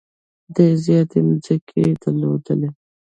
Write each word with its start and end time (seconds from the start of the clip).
ډېرې 0.55 0.77
زیاتې 0.85 1.19
مځکې 1.27 1.75
یې 1.83 1.91
درلودلې. 2.01 2.69